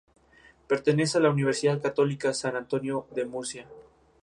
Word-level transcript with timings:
Pertenece 0.67 1.19
a 1.19 1.21
la 1.21 1.29
Universidad 1.29 1.79
Católica 1.79 2.33
San 2.33 2.55
Antonio 2.55 3.05
de 3.13 3.23
Murcia. 3.25 3.67